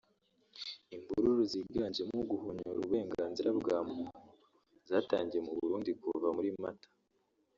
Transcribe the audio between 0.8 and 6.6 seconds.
Imvururu ziganjemo guhonyora uburenganzira bwa muntu zatangiye mu Burundi kuva muri